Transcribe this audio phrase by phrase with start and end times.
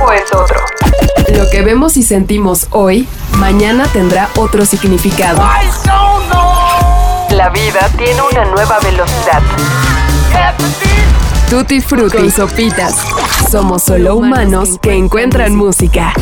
[0.00, 0.58] cuerpo es otro.
[1.36, 3.08] Lo que vemos y sentimos hoy,
[3.38, 5.42] mañana tendrá otro significado.
[7.30, 9.42] La vida tiene una nueva velocidad.
[11.48, 12.96] Tutti Frutti y Sopitas.
[13.50, 16.12] Somos solo humanos que encuentran música.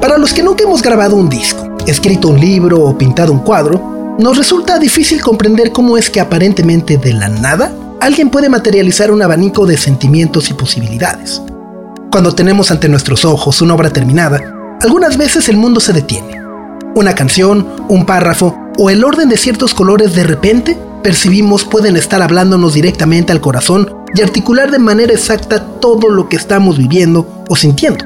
[0.00, 4.16] Para los que nunca hemos grabado un disco, escrito un libro o pintado un cuadro,
[4.18, 9.22] nos resulta difícil comprender cómo es que aparentemente de la nada alguien puede materializar un
[9.22, 11.42] abanico de sentimientos y posibilidades.
[12.10, 14.40] Cuando tenemos ante nuestros ojos una obra terminada,
[14.82, 16.40] algunas veces el mundo se detiene.
[16.94, 22.22] Una canción, un párrafo o el orden de ciertos colores de repente percibimos pueden estar
[22.22, 27.54] hablándonos directamente al corazón y articular de manera exacta todo lo que estamos viviendo o
[27.54, 28.04] sintiendo.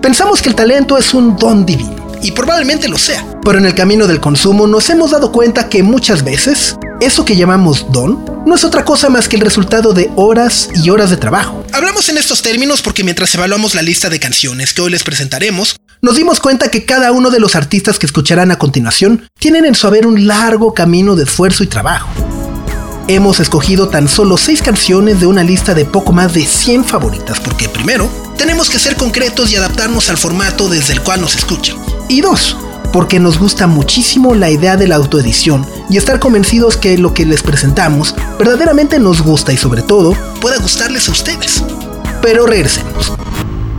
[0.00, 3.74] Pensamos que el talento es un don divino, y probablemente lo sea, pero en el
[3.74, 8.54] camino del consumo nos hemos dado cuenta que muchas veces eso que llamamos don no
[8.54, 11.64] es otra cosa más que el resultado de horas y horas de trabajo.
[11.72, 15.76] Hablamos en estos términos porque mientras evaluamos la lista de canciones que hoy les presentaremos,
[16.00, 19.74] nos dimos cuenta que cada uno de los artistas que escucharán a continuación tienen en
[19.74, 22.08] su haber un largo camino de esfuerzo y trabajo.
[23.08, 27.40] Hemos escogido tan solo 6 canciones de una lista de poco más de 100 favoritas
[27.40, 31.76] porque primero, tenemos que ser concretos y adaptarnos al formato desde el cual nos escuchan.
[32.08, 32.56] Y dos,
[32.92, 37.26] porque nos gusta muchísimo la idea de la autoedición y estar convencidos que lo que
[37.26, 41.64] les presentamos verdaderamente nos gusta y sobre todo pueda gustarles a ustedes.
[42.20, 43.12] Pero regresemos.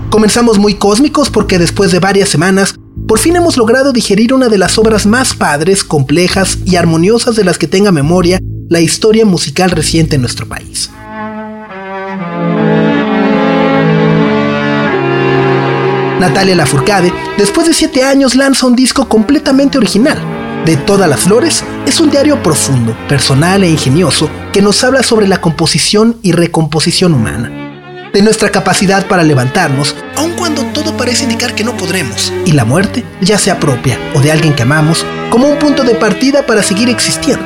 [0.09, 2.75] Comenzamos muy cósmicos porque después de varias semanas,
[3.08, 7.44] por fin hemos logrado digerir una de las obras más padres, complejas y armoniosas de
[7.44, 10.89] las que tenga memoria la historia musical reciente en nuestro país.
[16.24, 20.18] Natalia Lafourcade, después de siete años, lanza un disco completamente original.
[20.66, 25.28] De todas las flores, es un diario profundo, personal e ingenioso que nos habla sobre
[25.28, 27.52] la composición y recomposición humana.
[28.14, 32.64] De nuestra capacidad para levantarnos, aun cuando todo parece indicar que no podremos, y la
[32.64, 36.64] muerte, ya sea propia o de alguien que amamos, como un punto de partida para
[36.64, 37.44] seguir existiendo.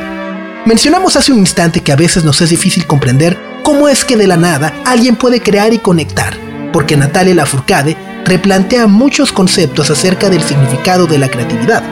[0.67, 4.27] Mencionamos hace un instante que a veces nos es difícil comprender cómo es que de
[4.27, 6.37] la nada alguien puede crear y conectar,
[6.71, 11.83] porque Natalia Lafourcade replantea muchos conceptos acerca del significado de la creatividad.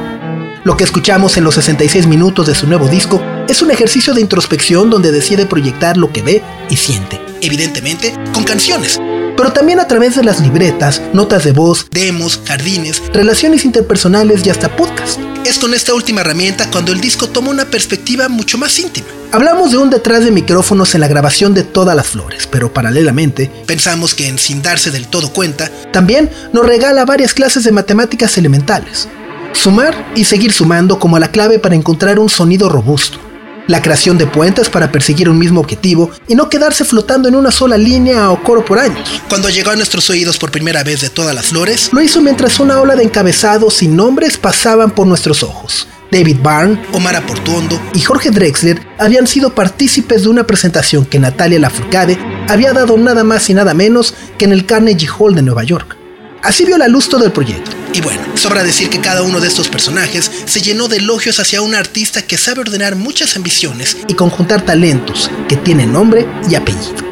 [0.64, 4.22] Lo que escuchamos en los 66 minutos de su nuevo disco es un ejercicio de
[4.22, 9.00] introspección donde decide proyectar lo que ve y siente, evidentemente con canciones,
[9.46, 14.50] pero también a través de las libretas, notas de voz, demos, jardines, relaciones interpersonales y
[14.50, 15.20] hasta podcast.
[15.46, 19.06] Es con esta última herramienta cuando el disco toma una perspectiva mucho más íntima.
[19.32, 23.52] Hablamos de un detrás de micrófonos en la grabación de todas las flores, pero paralelamente
[23.68, 28.40] pensamos que en Sin darse del todo cuenta, también nos regala varias clases de matemáticas
[28.40, 29.08] elementales.
[29.54, 33.20] Sumar y seguir sumando como la clave para encontrar un sonido robusto.
[33.68, 37.52] La creación de puentes para perseguir un mismo objetivo y no quedarse flotando en una
[37.52, 39.22] sola línea o coro por años.
[39.28, 42.60] Cuando llegó a nuestros oídos por primera vez de todas las flores, lo hizo mientras
[42.60, 45.88] una ola de encabezados sin nombres pasaban por nuestros ojos.
[46.12, 51.60] David Byrne, Omar Aportuondo y Jorge Drexler habían sido partícipes de una presentación que Natalia
[51.60, 55.64] Lafourcade había dado nada más y nada menos que en el Carnegie Hall de Nueva
[55.64, 55.98] York.
[56.46, 57.72] Así vio la luz todo el proyecto.
[57.92, 61.64] Y bueno, sobra decir que cada uno de estos personajes se llenó de elogios hacia
[61.64, 67.04] un artista que sabe ordenar muchas ambiciones y conjuntar talentos que tienen nombre y apellido.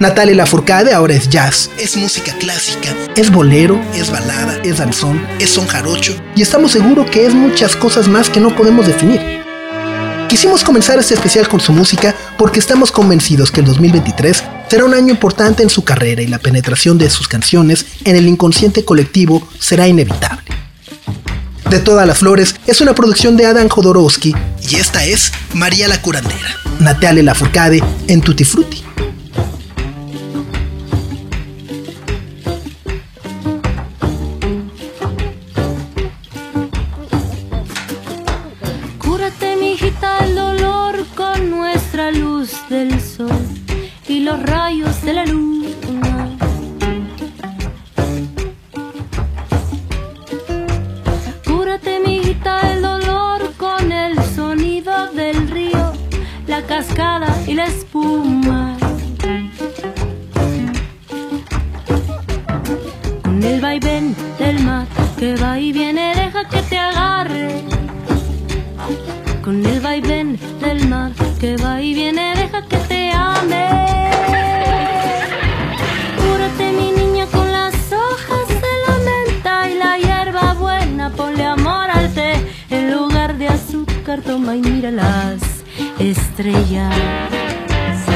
[0.00, 5.50] Natalia Lafourcade ahora es jazz, es música clásica, es bolero, es balada, es danzón, es
[5.50, 9.20] son jarocho y estamos seguros que es muchas cosas más que no podemos definir.
[10.30, 14.94] Quisimos comenzar este especial con su música porque estamos convencidos que el 2023 será un
[14.94, 19.46] año importante en su carrera y la penetración de sus canciones en el inconsciente colectivo
[19.58, 20.46] será inevitable.
[21.68, 24.34] De todas las flores es una producción de Adam Jodorowsky
[24.70, 28.82] y esta es María la Curandera, Natalia Lafourcade en Tutti Frutti.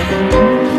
[0.08, 0.75] 嗯。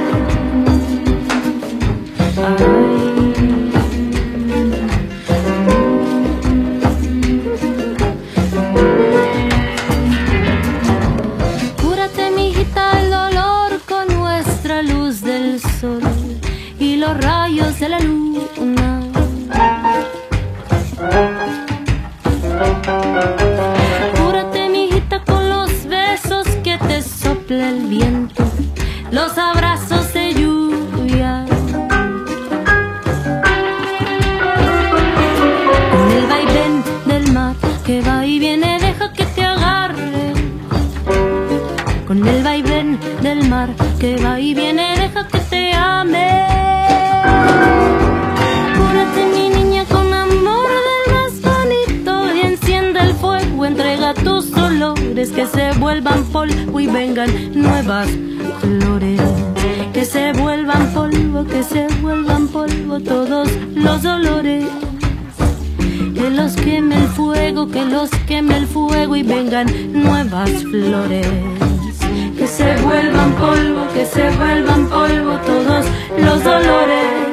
[74.14, 75.86] Se vuelvan polvo todos
[76.18, 77.28] los dolores.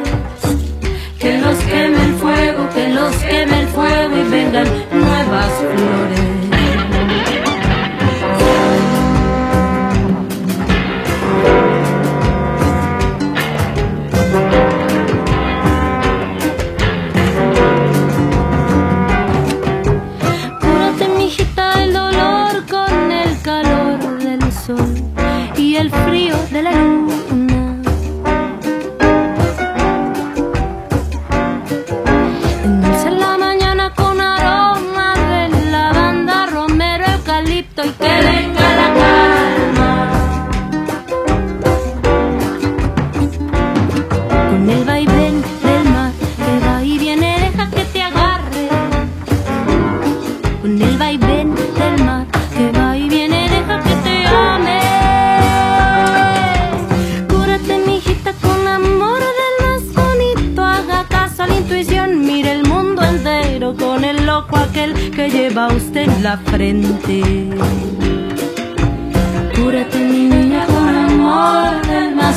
[1.19, 6.44] Que los queme el fuego, que los queme el fuego y vengan nuevas flores.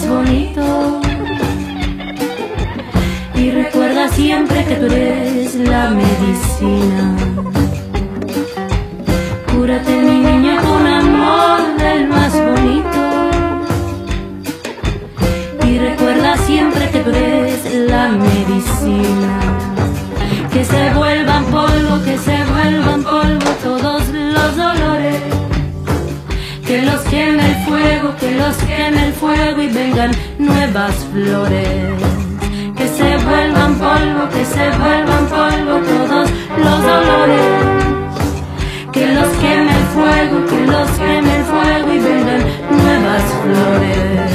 [0.07, 1.01] Bonito.
[3.36, 7.15] Y recuerda siempre que tú eres la medicina.
[9.57, 13.30] Cúrate mi niña con amor del más bonito
[15.68, 19.39] Y recuerda siempre que tú eres la medicina
[20.53, 25.21] Que se vuelvan polvo, que se vuelvan polvo todos los dolores
[26.65, 27.66] Que los el
[28.19, 31.94] que los queme el fuego y vengan nuevas flores
[32.75, 37.88] Que se vuelvan polvo, que se vuelvan polvo todos los dolores
[38.92, 42.42] que los queme el fuego, que los queme el fuego y vengan
[42.72, 44.28] nuevas flores.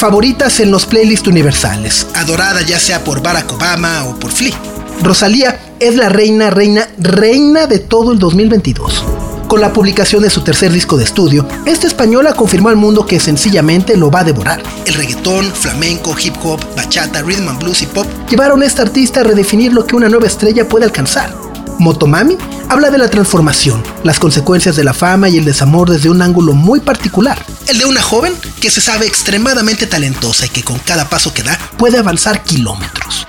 [0.00, 4.58] Favoritas en los playlists universales, adorada ya sea por Barack Obama o por Flea.
[5.02, 9.04] Rosalía es la reina, reina, reina de todo el 2022.
[9.46, 13.20] Con la publicación de su tercer disco de estudio, esta española confirmó al mundo que
[13.20, 14.62] sencillamente lo va a devorar.
[14.86, 19.20] El reggaetón, flamenco, hip hop, bachata, rhythm and blues y pop llevaron a esta artista
[19.20, 21.49] a redefinir lo que una nueva estrella puede alcanzar.
[21.80, 22.36] Motomami
[22.68, 26.52] habla de la transformación, las consecuencias de la fama y el desamor desde un ángulo
[26.52, 31.08] muy particular, el de una joven que se sabe extremadamente talentosa y que con cada
[31.08, 33.26] paso que da puede avanzar kilómetros.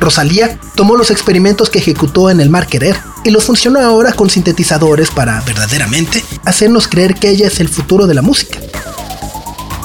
[0.00, 4.28] Rosalía tomó los experimentos que ejecutó en el Mar Querer y los funcionó ahora con
[4.28, 8.58] sintetizadores para verdaderamente hacernos creer que ella es el futuro de la música.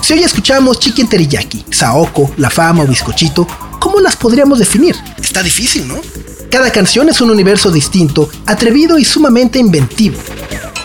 [0.02, 3.48] Si hoy escuchamos Chicken Teriyaki, Saoko, La Fama o Bizcochito,
[3.80, 4.98] ¿cómo las podríamos definir?
[5.22, 6.02] Está difícil, ¿no?
[6.50, 10.18] Cada canción es un universo distinto, atrevido y sumamente inventivo.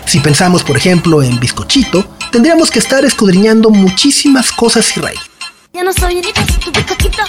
[0.06, 5.25] Si pensamos, por ejemplo, en Bizcochito, tendríamos que estar escudriñando muchísimas cosas y raíces.
[5.73, 7.23] Ya no soy tu bizcochito,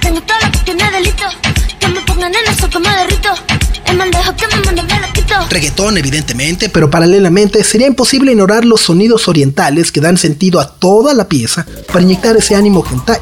[0.00, 1.24] tengo todo lo que tiene delito.
[1.80, 3.30] Que me pongan en eso que me derrito.
[3.86, 5.34] El mandejo que me manda me lo quito.
[5.48, 11.14] Reggaetón, evidentemente, pero paralelamente sería imposible ignorar los sonidos orientales que dan sentido a toda
[11.14, 13.18] la pieza para inyectar ese ánimo hentai.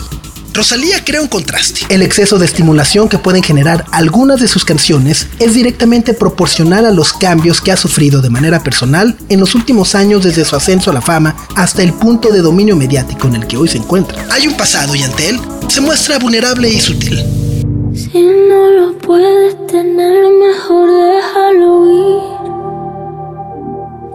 [0.54, 1.80] Rosalía crea un contraste.
[1.88, 6.90] El exceso de estimulación que pueden generar algunas de sus canciones es directamente proporcional a
[6.90, 10.90] los cambios que ha sufrido de manera personal en los últimos años desde su ascenso
[10.90, 14.26] a la fama hasta el punto de dominio mediático en el que hoy se encuentra.
[14.30, 17.25] Hay un pasado y ante él se muestra vulnerable y sutil.
[17.94, 22.32] Si no lo puedes tener, mejor déjalo ir.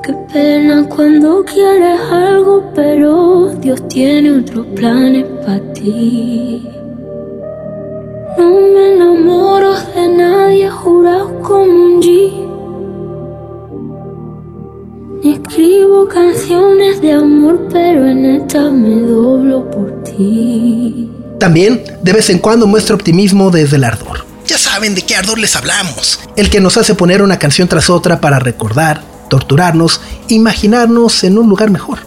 [0.07, 6.65] Qué pena cuando quieres algo, pero Dios tiene otros planes para ti.
[8.37, 12.31] No me enamoro de nadie jurado como un G.
[15.25, 21.11] Ni escribo canciones de amor, pero en esta me doblo por ti.
[21.37, 24.23] También, de vez en cuando, muestra optimismo desde el ardor.
[24.45, 26.21] Ya saben de qué ardor les hablamos.
[26.37, 31.49] El que nos hace poner una canción tras otra para recordar, torturarnos, imaginarnos en un
[31.49, 31.99] lugar mejor.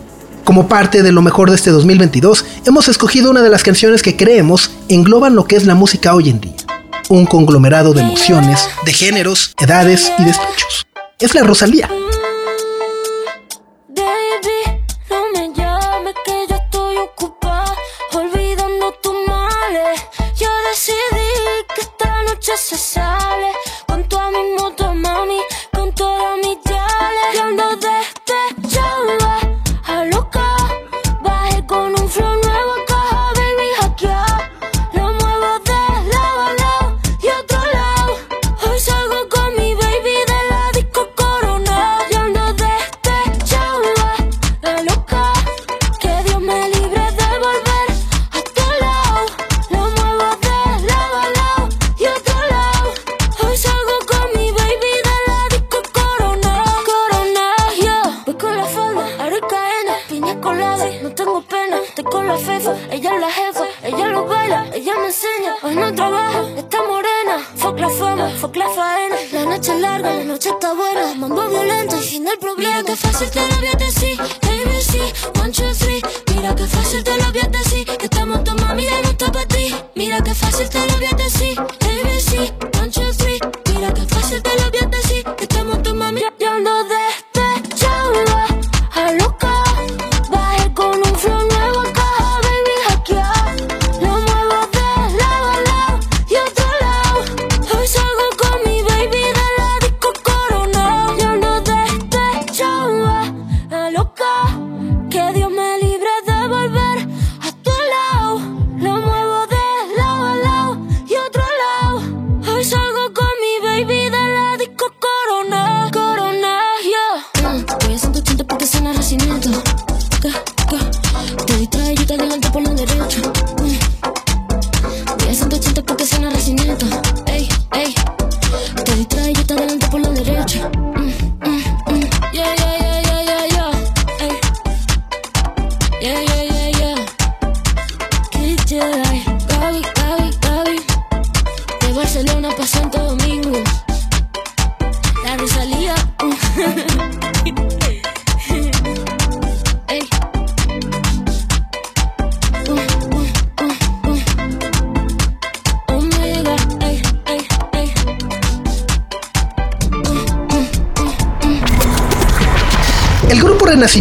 [0.44, 4.16] Como parte de lo mejor de este 2022, hemos escogido una de las canciones que
[4.16, 6.56] creemos engloban lo que es la música hoy en día.
[7.08, 10.86] Un conglomerado de emociones, de géneros, edades y despechos.
[11.18, 11.88] Es la Rosalía.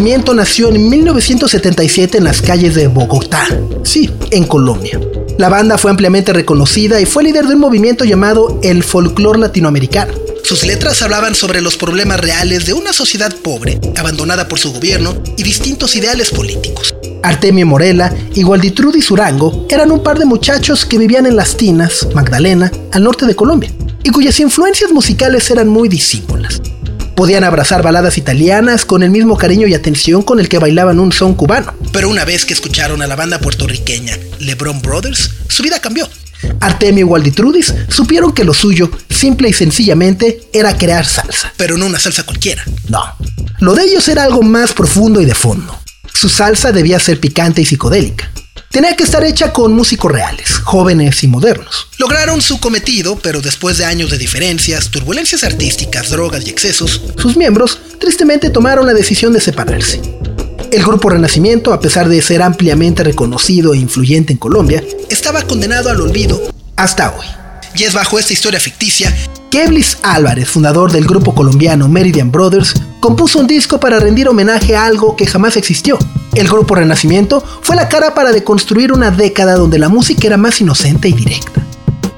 [0.00, 3.46] Renacimiento nació en 1977 en las calles de Bogotá,
[3.82, 4.98] sí, en Colombia.
[5.36, 10.14] La banda fue ampliamente reconocida y fue líder de un movimiento llamado el folclore latinoamericano.
[10.42, 15.22] Sus letras hablaban sobre los problemas reales de una sociedad pobre, abandonada por su gobierno
[15.36, 16.94] y distintos ideales políticos.
[17.22, 22.08] Artemio Morela y Gualditrudi Surango eran un par de muchachos que vivían en Las Tinas,
[22.14, 23.70] Magdalena, al norte de Colombia.
[24.02, 26.62] y cuyas influencias musicales eran muy disímbolas.
[27.20, 31.12] Podían abrazar baladas italianas con el mismo cariño y atención con el que bailaban un
[31.12, 31.74] son cubano.
[31.92, 36.08] Pero una vez que escucharon a la banda puertorriqueña LeBron Brothers, su vida cambió.
[36.60, 41.52] Artemio y Walditrudis supieron que lo suyo, simple y sencillamente, era crear salsa.
[41.58, 42.64] Pero no una salsa cualquiera.
[42.88, 43.02] No.
[43.58, 45.78] Lo de ellos era algo más profundo y de fondo.
[46.14, 48.30] Su salsa debía ser picante y psicodélica.
[48.70, 51.88] Tenía que estar hecha con músicos reales, jóvenes y modernos.
[51.98, 57.36] Lograron su cometido, pero después de años de diferencias, turbulencias artísticas, drogas y excesos, sus
[57.36, 60.00] miembros tristemente tomaron la decisión de separarse.
[60.70, 65.90] El grupo Renacimiento, a pesar de ser ampliamente reconocido e influyente en Colombia, estaba condenado
[65.90, 66.40] al olvido
[66.76, 67.39] hasta hoy.
[67.74, 69.14] Y es bajo esta historia ficticia
[69.50, 74.76] que Eblis Álvarez, fundador del grupo colombiano Meridian Brothers, compuso un disco para rendir homenaje
[74.76, 75.98] a algo que jamás existió.
[76.34, 80.60] El grupo Renacimiento fue la cara para deconstruir una década donde la música era más
[80.60, 81.66] inocente y directa.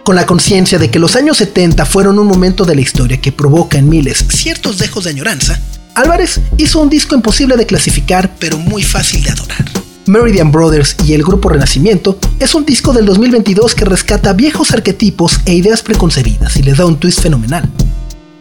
[0.05, 3.33] Con la conciencia de que los años 70 fueron un momento de la historia que
[3.33, 5.61] provoca en miles ciertos dejos de añoranza,
[5.95, 9.72] Álvarez hizo un disco imposible de clasificar, pero muy fácil de adorar.
[10.07, 15.41] Meridian Brothers y el grupo Renacimiento es un disco del 2022 que rescata viejos arquetipos
[15.47, 17.69] e ideas preconcebidas y les da un twist fenomenal.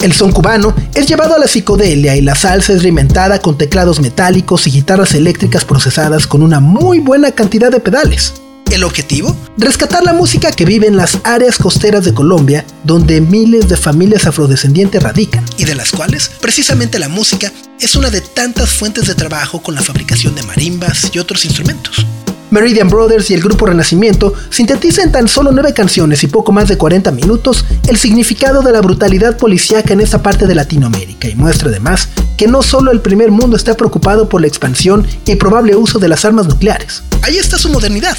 [0.01, 3.99] El son cubano es llevado a la psicodelia y la salsa es reinventada con teclados
[3.99, 8.33] metálicos y guitarras eléctricas procesadas con una muy buena cantidad de pedales.
[8.71, 9.35] ¿El objetivo?
[9.57, 14.25] Rescatar la música que vive en las áreas costeras de Colombia, donde miles de familias
[14.25, 17.51] afrodescendientes radican, y de las cuales precisamente la música
[17.81, 22.05] es una de tantas fuentes de trabajo con la fabricación de marimbas y otros instrumentos.
[22.49, 26.77] Meridian Brothers y el grupo Renacimiento sintetizan tan solo nueve canciones y poco más de
[26.77, 31.69] 40 minutos el significado de la brutalidad policíaca en esta parte de Latinoamérica y muestra
[31.69, 35.99] además que no solo el primer mundo está preocupado por la expansión y probable uso
[35.99, 37.03] de las armas nucleares.
[37.21, 38.17] Ahí está su modernidad,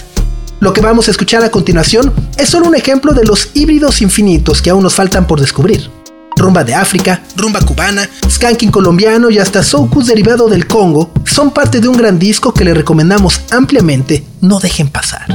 [0.63, 4.63] lo que vamos a escuchar a continuación es solo un ejemplo de los híbridos infinitos
[4.63, 5.91] que aún nos faltan por descubrir.
[6.37, 11.81] Rumba de África, rumba cubana, skanking colombiano y hasta soukous derivado del Congo son parte
[11.81, 15.27] de un gran disco que le recomendamos ampliamente no dejen pasar.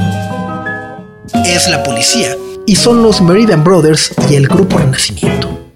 [1.46, 5.67] Es la policía y son los Meridian Brothers y el grupo Renacimiento.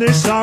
[0.00, 0.40] La policía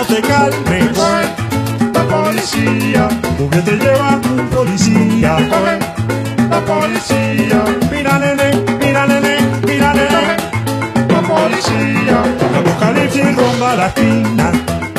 [0.00, 0.96] no te calmes,
[1.92, 3.08] la policía,
[3.38, 5.38] porque te lleva un policía,
[6.48, 9.36] la policía, mira nene, mira nene,
[9.66, 10.36] mira nene,
[11.06, 14.89] la policía, la apocalipsis rompa la esquina.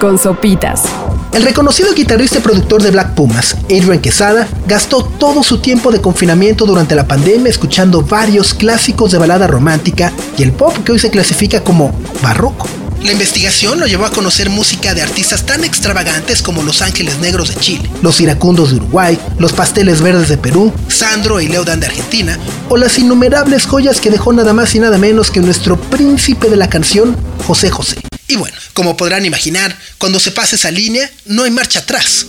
[0.00, 0.84] Con sopitas.
[1.32, 6.00] El reconocido guitarrista y productor de Black Pumas, Adrian Quesada, gastó todo su tiempo de
[6.00, 11.00] confinamiento durante la pandemia escuchando varios clásicos de balada romántica y el pop que hoy
[11.00, 12.68] se clasifica como barroco.
[13.02, 17.48] La investigación lo llevó a conocer música de artistas tan extravagantes como Los Ángeles Negros
[17.48, 21.86] de Chile, Los Iracundos de Uruguay, Los Pasteles Verdes de Perú, Sandro y Leodan de
[21.86, 26.48] Argentina, o las innumerables joyas que dejó nada más y nada menos que nuestro príncipe
[26.50, 27.98] de la canción, José José.
[28.30, 32.26] Y bueno, como podrán imaginar, cuando se pasa esa línea, no hay marcha atrás.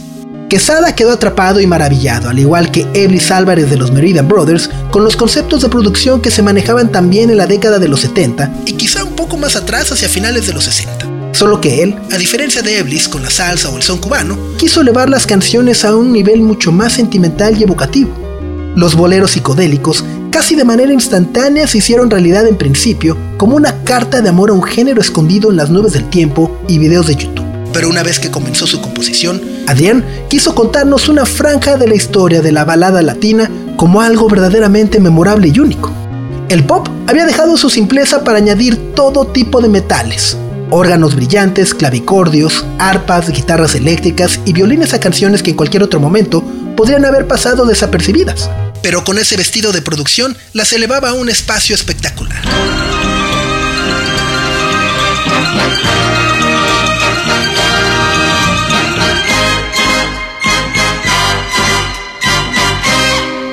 [0.50, 5.04] Quesada quedó atrapado y maravillado, al igual que Eblis Álvarez de los Meridian Brothers, con
[5.04, 8.74] los conceptos de producción que se manejaban también en la década de los 70 y
[8.74, 11.34] quizá un poco más atrás hacia finales de los 60.
[11.34, 14.82] Solo que él, a diferencia de Eblis con la salsa o el son cubano, quiso
[14.82, 18.10] elevar las canciones a un nivel mucho más sentimental y evocativo.
[18.76, 24.22] Los boleros psicodélicos, casi de manera instantánea, se hicieron realidad en principio como una carta
[24.22, 27.49] de amor a un género escondido en las nubes del tiempo y videos de YouTube.
[27.74, 32.42] Pero una vez que comenzó su composición, Adrián quiso contarnos una franja de la historia
[32.42, 35.92] de la balada latina como algo verdaderamente memorable y único.
[36.50, 40.36] El pop había dejado su simpleza para añadir todo tipo de metales,
[40.72, 46.44] órganos brillantes, clavicordios, arpas, guitarras eléctricas y violines a canciones que en cualquier otro momento
[46.76, 48.50] podrían haber pasado desapercibidas.
[48.82, 52.42] Pero con ese vestido de producción las elevaba a un espacio espectacular.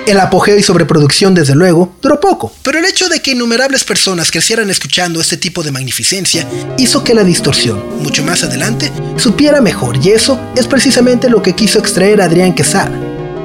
[0.07, 4.31] El apogeo y sobreproducción, desde luego, duró poco, pero el hecho de que innumerables personas
[4.31, 6.47] crecieran escuchando este tipo de magnificencia
[6.79, 11.57] hizo que la distorsión, mucho más adelante, supiera mejor, y eso es precisamente lo que
[11.57, 12.93] quiso extraer Adrián Quesada.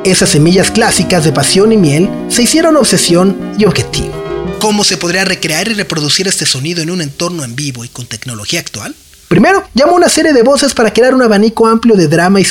[0.04, 4.14] Esas semillas clásicas de pasión y miel se hicieron obsesión y objetivo.
[4.60, 8.06] ¿Cómo se podría recrear y reproducir este sonido en un entorno en vivo y con
[8.06, 8.96] tecnología actual?
[9.28, 12.46] Primero, llamó una serie de voces para crear un abanico amplio de drama y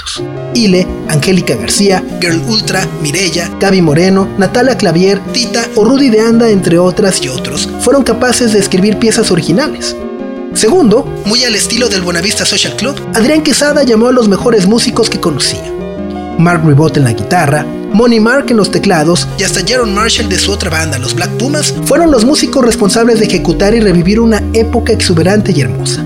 [0.00, 0.22] sentimientos.
[0.54, 6.50] Ile, Angélica García, Girl Ultra, Mirella, Gaby Moreno, Natalia Clavier, Tita o Rudy de Anda,
[6.50, 9.96] entre otras y otros, fueron capaces de escribir piezas originales.
[10.54, 15.08] Segundo, muy al estilo del Buenavista Social Club, Adrián Quesada llamó a los mejores músicos
[15.08, 15.72] que conocía.
[16.38, 20.38] Mark Ribot en la guitarra, Money Mark en los teclados y hasta Jaron Marshall de
[20.38, 24.42] su otra banda, los Black Pumas, fueron los músicos responsables de ejecutar y revivir una
[24.52, 26.04] época exuberante y hermosa.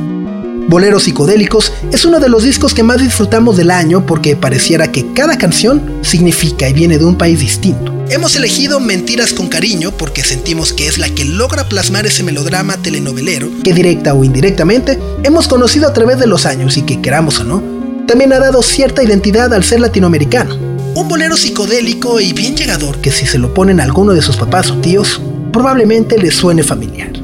[0.66, 5.12] Boleros Psicodélicos es uno de los discos que más disfrutamos del año porque pareciera que
[5.12, 7.92] cada canción significa y viene de un país distinto.
[8.08, 12.78] Hemos elegido Mentiras con Cariño porque sentimos que es la que logra plasmar ese melodrama
[12.78, 17.40] telenovelero que directa o indirectamente hemos conocido a través de los años y que queramos
[17.40, 17.62] o no,
[18.06, 20.56] también ha dado cierta identidad al ser latinoamericano.
[20.94, 24.36] Un bolero psicodélico y bien llegador que si se lo ponen a alguno de sus
[24.36, 25.20] papás o tíos,
[25.52, 27.23] probablemente les suene familiar.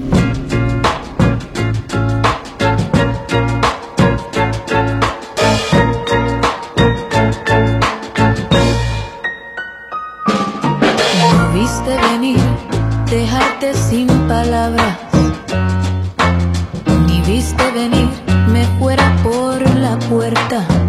[20.10, 20.79] Puerta.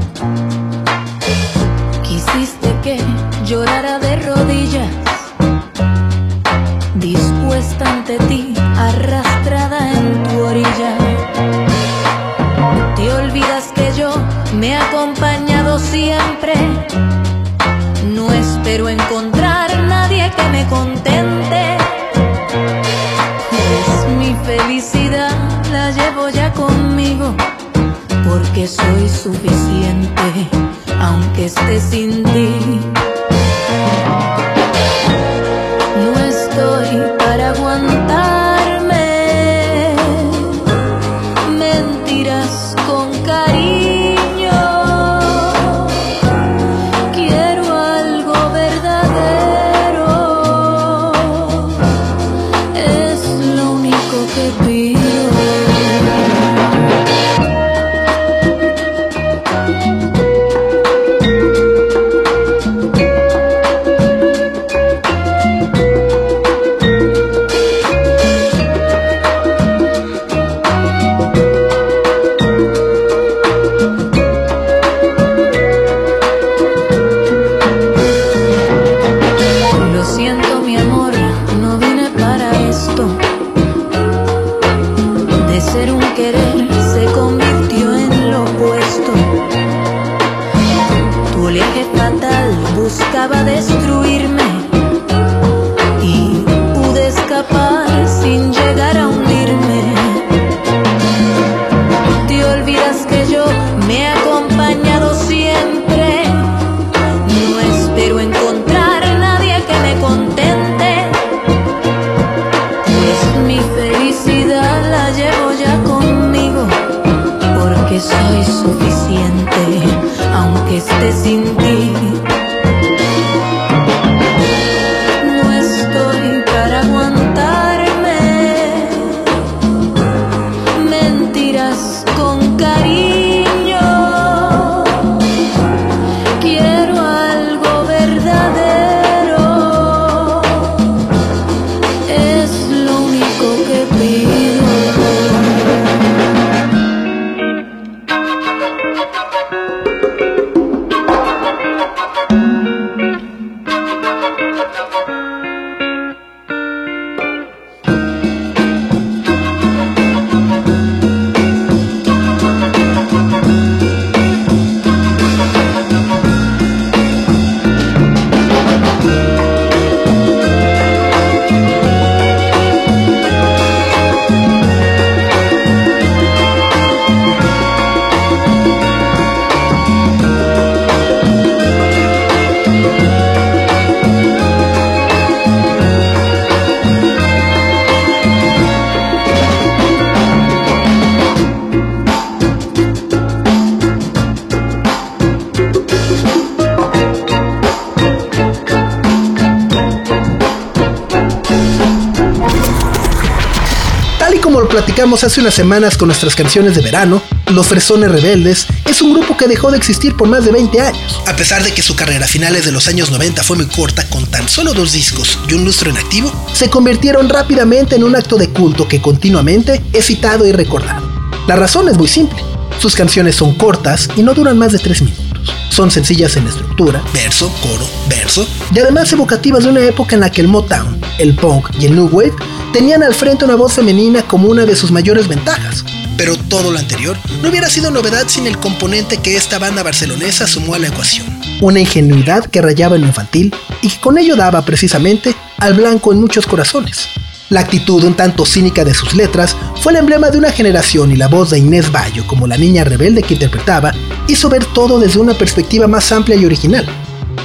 [205.12, 209.50] Hace unas semanas con nuestras canciones de verano, Los Fresones Rebeldes es un grupo que
[209.50, 211.22] dejó de existir por más de 20 años.
[211.28, 214.08] A pesar de que su carrera a finales de los años 90 fue muy corta,
[214.08, 218.16] con tan solo dos discos y un lustro en activo, se convirtieron rápidamente en un
[218.16, 221.06] acto de culto que continuamente es citado y recordado.
[221.46, 222.42] La razón es muy simple.
[222.80, 225.26] Sus canciones son cortas y no duran más de 3 minutos.
[225.70, 230.32] Son sencillas en estructura, verso, coro, verso, y además evocativas de una época en la
[230.32, 232.34] que el Motown, el punk y el New Wave
[232.72, 235.84] tenían al frente una voz femenina como una de sus mayores ventajas.
[236.18, 240.48] Pero todo lo anterior no hubiera sido novedad sin el componente que esta banda barcelonesa
[240.48, 241.28] sumó a la ecuación.
[241.62, 246.12] Una ingenuidad que rayaba en lo infantil y que con ello daba precisamente al blanco
[246.12, 247.08] en muchos corazones.
[247.50, 251.18] La actitud un tanto cínica de sus letras fue el emblema de una generación y
[251.18, 253.94] la voz de Inés Bayo como la niña rebelde que interpretaba
[254.28, 256.88] hizo ver todo desde una perspectiva más amplia y original.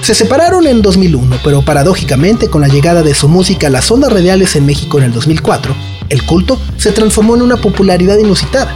[0.07, 4.13] Se separaron en 2001, pero paradójicamente con la llegada de su música a las ondas
[4.13, 5.75] radiales en México en el 2004,
[6.11, 8.73] el culto se transformó en una popularidad inusitada.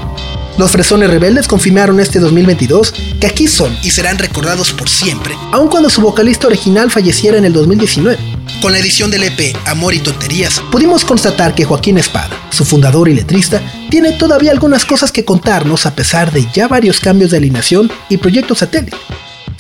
[0.59, 5.69] Los Fresones Rebeldes confirmaron este 2022 que aquí son y serán recordados por siempre, aun
[5.69, 8.19] cuando su vocalista original falleciera en el 2019.
[8.61, 13.09] Con la edición del EP Amor y Tonterías, pudimos constatar que Joaquín Espada, su fundador
[13.09, 17.37] y letrista, tiene todavía algunas cosas que contarnos a pesar de ya varios cambios de
[17.37, 18.97] alineación y proyectos satélite.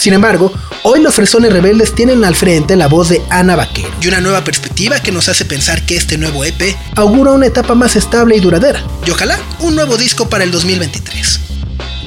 [0.00, 0.50] Sin embargo,
[0.82, 4.42] hoy los Fresones Rebeldes tienen al frente la voz de Ana Vaquero y una nueva
[4.42, 8.40] perspectiva que nos hace pensar que este nuevo EP augura una etapa más estable y
[8.40, 11.40] duradera, y ojalá un nuevo disco para el 2023.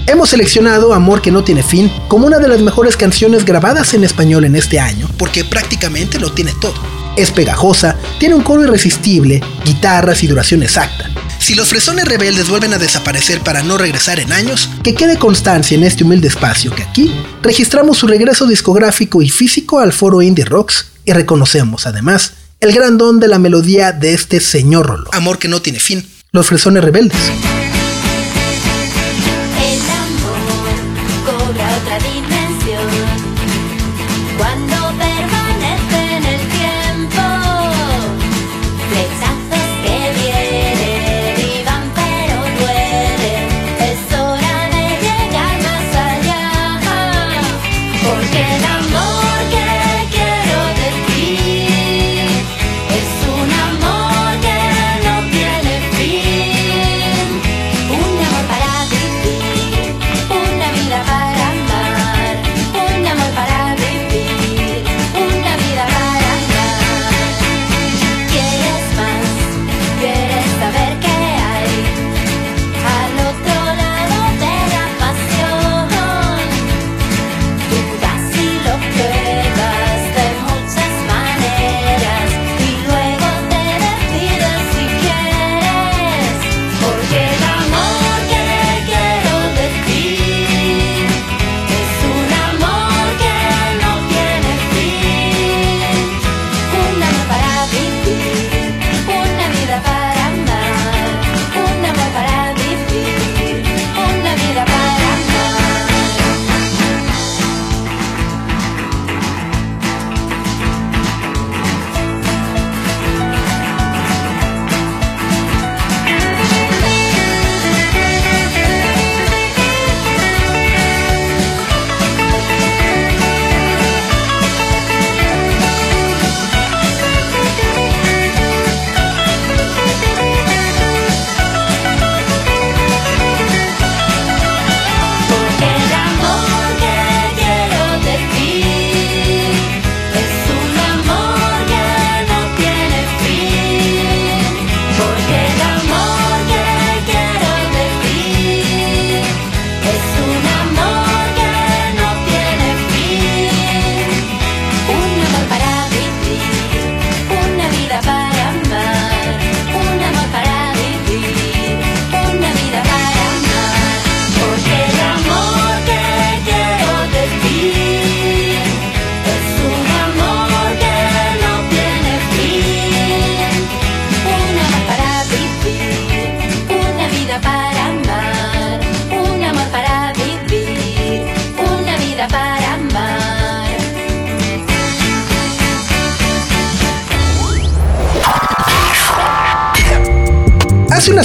[0.08, 4.04] Hemos seleccionado Amor que no tiene fin como una de las mejores canciones grabadas en
[4.04, 6.82] español en este año, porque prácticamente lo tiene todo.
[7.16, 11.13] Es pegajosa, tiene un coro irresistible, guitarras y duración exacta.
[11.44, 15.76] Si los fresones rebeldes vuelven a desaparecer para no regresar en años, que quede constancia
[15.76, 20.46] en este humilde espacio que aquí registramos su regreso discográfico y físico al foro Indie
[20.46, 25.10] Rocks y reconocemos además el gran don de la melodía de este señor Rolo.
[25.12, 26.08] Amor que no tiene fin.
[26.32, 27.20] Los fresones rebeldes.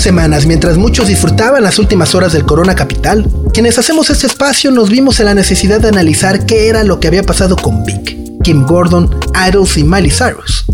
[0.09, 4.89] Semanas, mientras muchos disfrutaban las últimas horas del Corona Capital, quienes hacemos este espacio nos
[4.89, 8.65] vimos en la necesidad de analizar qué era lo que había pasado con Vic, Kim
[8.65, 9.15] Gordon,
[9.47, 10.65] Idols y Miley Cyrus.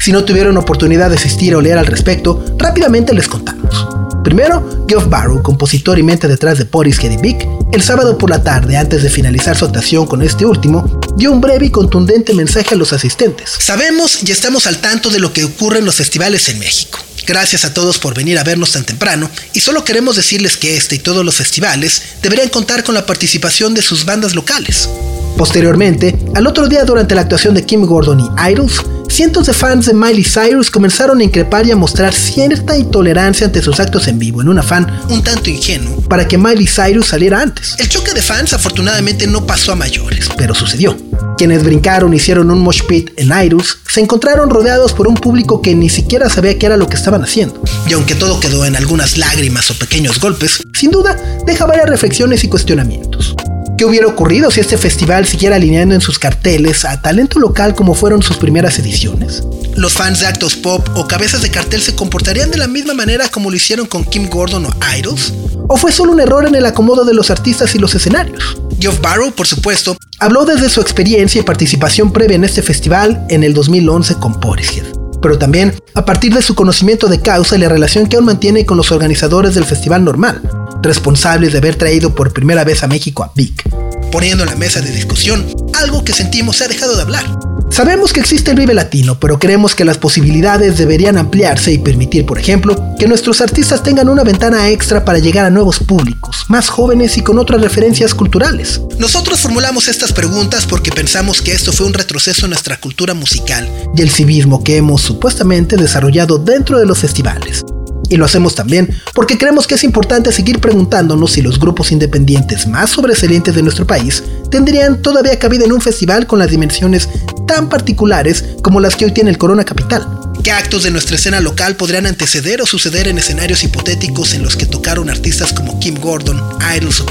[0.00, 3.86] Si no tuvieron oportunidad de asistir o leer al respecto, rápidamente les contamos.
[4.24, 8.42] Primero, Geoff Barrow, compositor y mente detrás de Portishead y Vic, el sábado por la
[8.42, 12.74] tarde, antes de finalizar su actuación con este último, dio un breve y contundente mensaje
[12.74, 13.50] a los asistentes.
[13.56, 16.98] Sabemos y estamos al tanto de lo que ocurre en los festivales en México.
[17.26, 20.96] Gracias a todos por venir a vernos tan temprano y solo queremos decirles que este
[20.96, 24.88] y todos los festivales deberían contar con la participación de sus bandas locales.
[25.36, 29.86] Posteriormente, al otro día durante la actuación de Kim Gordon y Idols, cientos de fans
[29.86, 34.18] de Miley Cyrus comenzaron a increpar y a mostrar cierta intolerancia ante sus actos en
[34.18, 37.74] vivo en un afán un tanto ingenuo para que Miley Cyrus saliera antes.
[37.78, 40.96] El choque de fans afortunadamente no pasó a mayores, pero sucedió.
[41.36, 45.74] Quienes brincaron hicieron un mosh pit en Idols se encontraron rodeados por un público que
[45.74, 47.60] ni siquiera sabía qué era lo que estaban haciendo.
[47.88, 52.44] Y aunque todo quedó en algunas lágrimas o pequeños golpes, sin duda deja varias reflexiones
[52.44, 53.34] y cuestionamientos.
[53.76, 57.94] ¿Qué hubiera ocurrido si este festival siguiera alineando en sus carteles a talento local como
[57.94, 59.42] fueron sus primeras ediciones?
[59.74, 63.28] ¿Los fans de actos pop o cabezas de cartel se comportarían de la misma manera
[63.28, 65.32] como lo hicieron con Kim Gordon o Idols?
[65.68, 68.58] ¿O fue solo un error en el acomodo de los artistas y los escenarios?
[68.78, 73.44] Geoff Barrow, por supuesto, habló desde su experiencia y participación previa en este festival en
[73.44, 74.84] el 2011 con Portishead
[75.24, 78.66] pero también a partir de su conocimiento de causa y la relación que aún mantiene
[78.66, 80.42] con los organizadores del festival normal,
[80.82, 83.66] responsables de haber traído por primera vez a México a Vic,
[84.12, 85.46] poniendo en la mesa de discusión
[85.80, 87.24] algo que sentimos se ha dejado de hablar.
[87.70, 92.24] Sabemos que existe el Vive Latino, pero creemos que las posibilidades deberían ampliarse y permitir,
[92.24, 96.68] por ejemplo, que nuestros artistas tengan una ventana extra para llegar a nuevos públicos, más
[96.68, 98.80] jóvenes y con otras referencias culturales.
[98.98, 103.68] Nosotros formulamos estas preguntas porque pensamos que esto fue un retroceso en nuestra cultura musical
[103.96, 107.64] y el civismo que hemos supuestamente desarrollado dentro de los festivales.
[108.08, 112.66] Y lo hacemos también porque creemos que es importante seguir preguntándonos si los grupos independientes
[112.66, 117.08] más sobresalientes de nuestro país tendrían todavía cabida en un festival con las dimensiones
[117.46, 120.06] tan particulares como las que hoy tiene el Corona Capital.
[120.42, 124.56] ¿Qué actos de nuestra escena local podrían anteceder o suceder en escenarios hipotéticos en los
[124.56, 126.42] que tocaron artistas como Kim Gordon,
[126.76, 127.06] Idols o?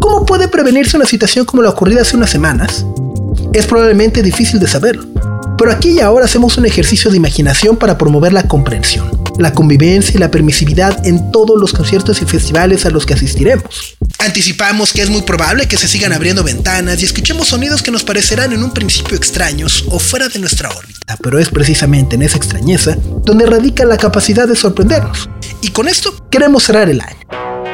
[0.00, 2.84] ¿Cómo puede prevenirse una situación como la ocurrida hace unas semanas?
[3.52, 5.06] Es probablemente difícil de saberlo,
[5.56, 10.14] pero aquí y ahora hacemos un ejercicio de imaginación para promover la comprensión, la convivencia
[10.14, 13.96] y la permisividad en todos los conciertos y festivales a los que asistiremos.
[14.18, 18.04] Anticipamos que es muy probable que se sigan abriendo ventanas y escuchemos sonidos que nos
[18.04, 22.36] parecerán en un principio extraños o fuera de nuestra órbita, pero es precisamente en esa
[22.36, 25.28] extrañeza donde radica la capacidad de sorprendernos.
[25.60, 27.65] Y con esto queremos cerrar el año.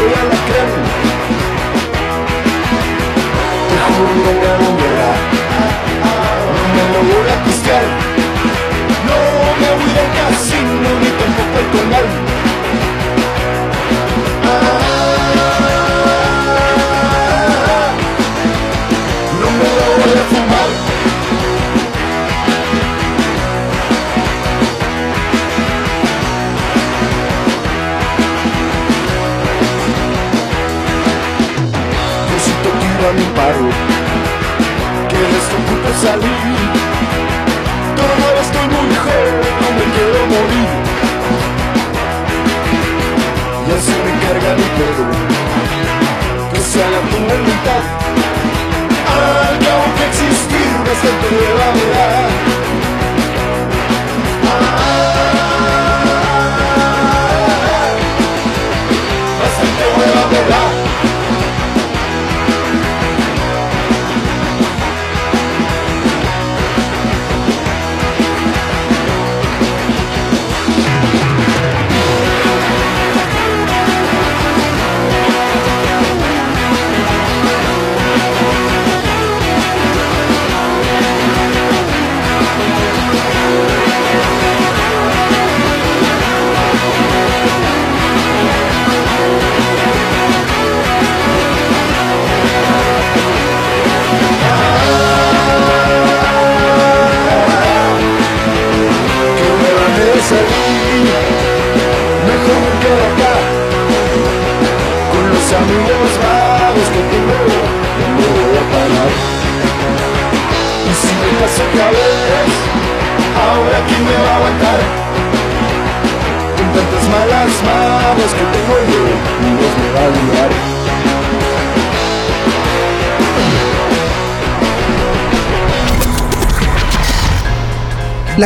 [0.00, 0.61] Mierda que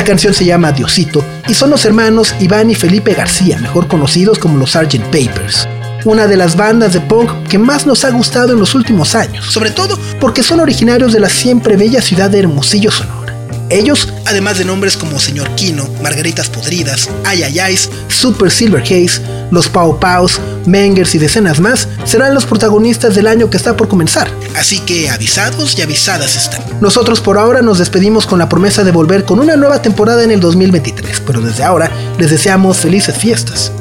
[0.07, 4.57] canción se llama Diosito y son los hermanos Iván y Felipe García, mejor conocidos como
[4.57, 5.03] los Sgt.
[5.07, 5.69] Papers.
[6.05, 9.47] Una de las bandas de punk que más nos ha gustado en los últimos años,
[9.47, 13.16] sobre todo porque son originarios de la siempre bella ciudad de Hermosillo, Sonora.
[13.69, 19.99] Ellos, además de nombres como Señor Kino, Margaritas Podridas, Ayayais, Super Silver Case, Los Pau
[19.99, 24.29] Paus, Mengers y decenas más, serán los protagonistas del año que está por comenzar.
[24.57, 26.63] Así que avisados y avisadas están.
[26.81, 30.31] Nosotros por ahora nos despedimos con la promesa de volver con una nueva temporada en
[30.31, 33.73] el 2023, pero desde ahora les deseamos felices fiestas.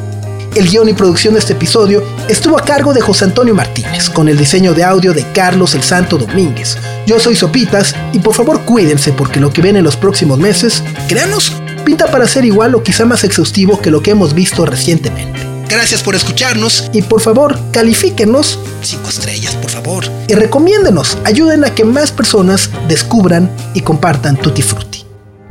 [0.55, 4.29] El guion y producción de este episodio estuvo a cargo de José Antonio Martínez, con
[4.29, 6.77] el diseño de audio de Carlos el Santo Domínguez.
[7.05, 10.81] Yo soy Sopitas y por favor cuídense porque lo que ven en los próximos meses,
[11.09, 11.51] créanos,
[11.83, 15.41] pinta para ser igual o quizá más exhaustivo que lo que hemos visto recientemente.
[15.67, 20.05] Gracias por escucharnos y por favor califíquenos 5 estrellas, por favor.
[20.29, 25.05] Y recomiéndenos, ayuden a que más personas descubran y compartan Tutti Frutti.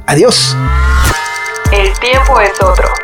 [0.06, 0.56] Adiós.
[1.72, 3.03] El tiempo es otro.